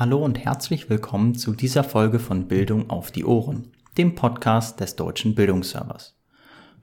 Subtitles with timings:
[0.00, 4.96] Hallo und herzlich willkommen zu dieser Folge von Bildung auf die Ohren, dem Podcast des
[4.96, 6.16] Deutschen Bildungsservers.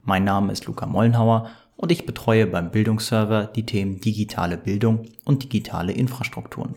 [0.04, 5.42] Mein Name ist Luca Mollenhauer und ich betreue beim Bildungsserver die Themen digitale Bildung und
[5.42, 6.76] digitale Infrastrukturen.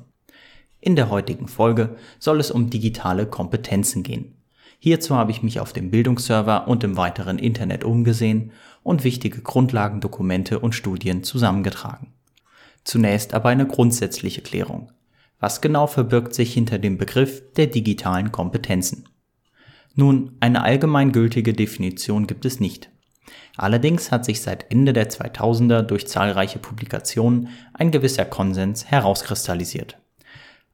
[0.80, 4.33] In der heutigen Folge soll es um digitale Kompetenzen gehen.
[4.79, 8.51] Hierzu habe ich mich auf dem Bildungsserver und im weiteren Internet umgesehen
[8.81, 12.15] und wichtige Grundlagendokumente und Studien zusammengetragen.
[12.83, 14.92] Zunächst aber eine grundsätzliche Klärung.
[15.42, 19.09] Was genau verbirgt sich hinter dem Begriff der digitalen Kompetenzen?
[19.95, 22.90] Nun, eine allgemeingültige Definition gibt es nicht.
[23.58, 29.98] Allerdings hat sich seit Ende der 2000er durch zahlreiche Publikationen ein gewisser Konsens herauskristallisiert.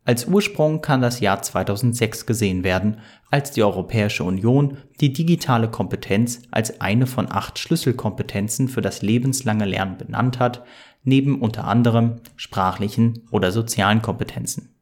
[0.03, 6.43] Als Ursprung kann das Jahr 2006 gesehen werden, als die Europäische Union die digitale Kompetenz
[6.49, 10.63] als eine von acht Schlüsselkompetenzen für das lebenslange Lernen benannt hat,
[11.07, 14.75] neben unter anderem sprachlichen oder sozialen Kompetenzen.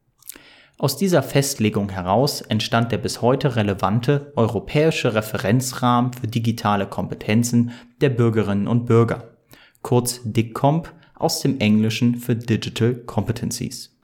[0.76, 7.70] Aus dieser Festlegung heraus entstand der bis heute relevante europäische Referenzrahmen für digitale Kompetenzen
[8.02, 9.36] der Bürgerinnen und Bürger,
[9.80, 13.96] kurz DICCOMP aus dem Englischen für Digital Competencies.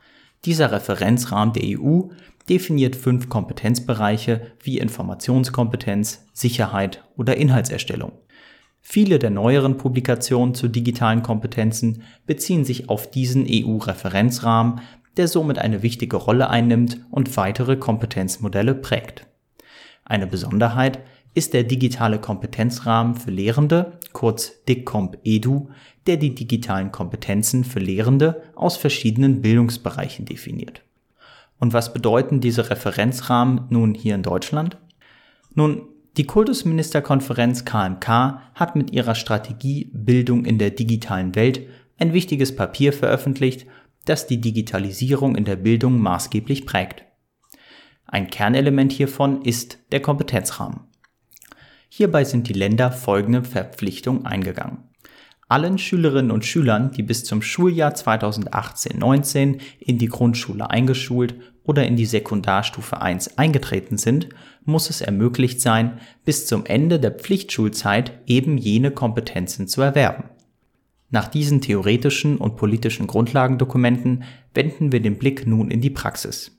[0.44, 2.08] Dieser Referenzrahmen der EU
[2.48, 8.12] definiert fünf Kompetenzbereiche wie Informationskompetenz, Sicherheit oder Inhaltserstellung.
[8.84, 14.80] Viele der neueren Publikationen zu digitalen Kompetenzen beziehen sich auf diesen EU-Referenzrahmen,
[15.16, 19.26] der somit eine wichtige Rolle einnimmt und weitere Kompetenzmodelle prägt.
[20.04, 20.98] Eine Besonderheit
[21.34, 25.68] ist der digitale Kompetenzrahmen für Lehrende, kurz DICCOMP EDU,
[26.06, 30.82] der die digitalen Kompetenzen für Lehrende aus verschiedenen Bildungsbereichen definiert.
[31.58, 34.78] Und was bedeuten diese Referenzrahmen nun hier in Deutschland?
[35.54, 35.82] Nun,
[36.16, 41.62] die Kultusministerkonferenz KMK hat mit ihrer Strategie Bildung in der digitalen Welt
[41.98, 43.66] ein wichtiges Papier veröffentlicht
[44.04, 47.04] das die Digitalisierung in der Bildung maßgeblich prägt.
[48.06, 50.80] Ein Kernelement hiervon ist der Kompetenzrahmen.
[51.88, 54.88] Hierbei sind die Länder folgende Verpflichtung eingegangen.
[55.48, 61.96] Allen Schülerinnen und Schülern, die bis zum Schuljahr 2018-19 in die Grundschule eingeschult oder in
[61.96, 64.28] die Sekundarstufe 1 eingetreten sind,
[64.64, 70.24] muss es ermöglicht sein, bis zum Ende der Pflichtschulzeit eben jene Kompetenzen zu erwerben.
[71.10, 74.24] Nach diesen theoretischen und politischen Grundlagendokumenten
[74.54, 76.58] wenden wir den Blick nun in die Praxis.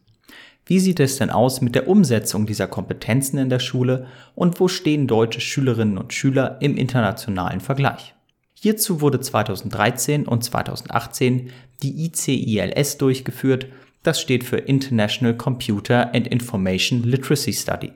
[0.65, 4.67] Wie sieht es denn aus mit der Umsetzung dieser Kompetenzen in der Schule und wo
[4.67, 8.13] stehen deutsche Schülerinnen und Schüler im internationalen Vergleich?
[8.53, 11.49] Hierzu wurde 2013 und 2018
[11.81, 13.67] die ICILS durchgeführt,
[14.03, 17.93] das steht für International Computer and Information Literacy Study.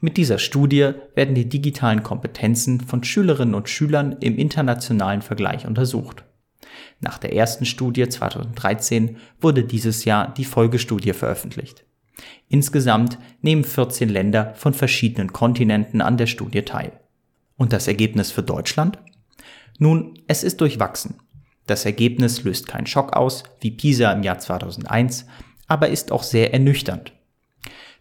[0.00, 6.24] Mit dieser Studie werden die digitalen Kompetenzen von Schülerinnen und Schülern im internationalen Vergleich untersucht.
[7.00, 11.84] Nach der ersten Studie 2013 wurde dieses Jahr die Folgestudie veröffentlicht.
[12.48, 16.92] Insgesamt nehmen 14 Länder von verschiedenen Kontinenten an der Studie teil.
[17.56, 18.98] Und das Ergebnis für Deutschland?
[19.78, 21.14] Nun, es ist durchwachsen.
[21.66, 25.26] Das Ergebnis löst keinen Schock aus, wie PISA im Jahr 2001,
[25.68, 27.12] aber ist auch sehr ernüchternd.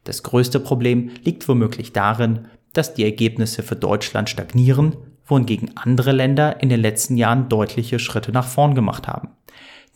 [0.03, 6.62] Das größte Problem liegt womöglich darin, dass die Ergebnisse für Deutschland stagnieren, wohingegen andere Länder
[6.62, 9.29] in den letzten Jahren deutliche Schritte nach vorn gemacht haben.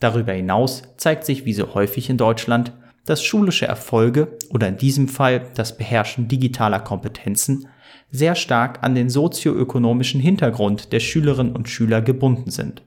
[0.00, 2.72] Darüber hinaus zeigt sich wie so häufig in Deutschland,
[3.04, 7.68] dass schulische Erfolge oder in diesem Fall das Beherrschen digitaler Kompetenzen
[8.10, 12.82] sehr stark an den sozioökonomischen Hintergrund der Schülerinnen und Schüler gebunden sind.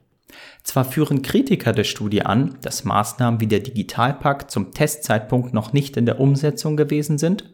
[0.62, 5.96] Zwar führen Kritiker der Studie an, dass Maßnahmen wie der Digitalpakt zum Testzeitpunkt noch nicht
[5.96, 7.44] in der Umsetzung gewesen sind,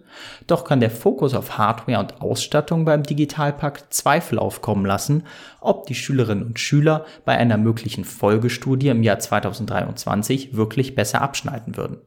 [0.47, 5.25] doch kann der Fokus auf Hardware und Ausstattung beim Digitalpakt Zweifel aufkommen lassen,
[5.61, 11.77] ob die Schülerinnen und Schüler bei einer möglichen Folgestudie im Jahr 2023 wirklich besser abschneiden
[11.77, 11.99] würden.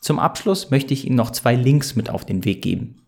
[0.00, 3.03] Zum Abschluss möchte ich Ihnen noch zwei Links mit auf den Weg geben.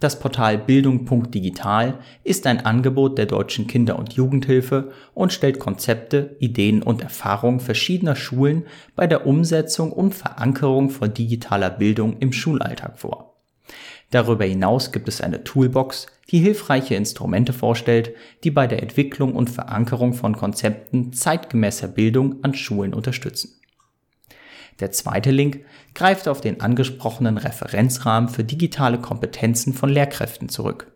[0.00, 6.82] Das Portal Bildung.digital ist ein Angebot der Deutschen Kinder- und Jugendhilfe und stellt Konzepte, Ideen
[6.82, 8.64] und Erfahrungen verschiedener Schulen
[8.96, 13.34] bei der Umsetzung und Verankerung von digitaler Bildung im Schulalltag vor.
[14.10, 18.14] Darüber hinaus gibt es eine Toolbox, die hilfreiche Instrumente vorstellt,
[18.44, 23.57] die bei der Entwicklung und Verankerung von Konzepten zeitgemäßer Bildung an Schulen unterstützen.
[24.80, 25.64] Der zweite Link
[25.94, 30.92] greift auf den angesprochenen Referenzrahmen für digitale Kompetenzen von Lehrkräften zurück.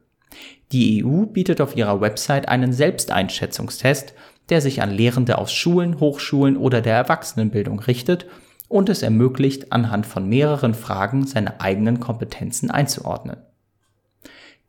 [0.70, 4.14] Die EU bietet auf ihrer Website einen Selbsteinschätzungstest,
[4.48, 8.26] der sich an Lehrende aus Schulen, Hochschulen oder der Erwachsenenbildung richtet
[8.68, 13.36] und es ermöglicht, anhand von mehreren Fragen seine eigenen Kompetenzen einzuordnen.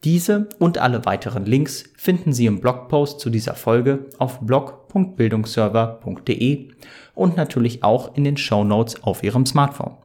[0.04, 6.72] Diese und alle weiteren Links finden Sie im Blogpost zu dieser Folge auf blog.bildungsserver.de
[7.16, 9.96] und natürlich auch in den Show Notes auf Ihrem Smartphone.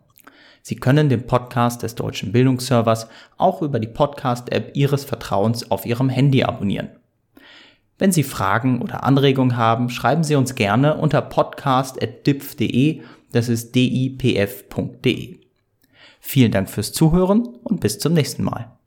[0.62, 3.08] Sie können den Podcast des Deutschen Bildungsservers
[3.38, 6.90] auch über die Podcast-App Ihres Vertrauens auf Ihrem Handy abonnieren.
[7.98, 13.02] Wenn Sie Fragen oder Anregungen haben, schreiben Sie uns gerne unter podcast.dipf.de,
[13.32, 15.40] das ist dipf.de.
[16.20, 18.77] Vielen Dank fürs Zuhören und bis zum nächsten Mal.